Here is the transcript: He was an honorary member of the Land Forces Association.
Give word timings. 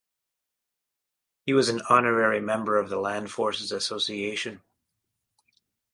He 1.45 1.53
was 1.53 1.69
an 1.69 1.83
honorary 1.87 2.41
member 2.41 2.77
of 2.79 2.89
the 2.89 2.97
Land 2.97 3.29
Forces 3.31 3.71
Association. 3.71 4.61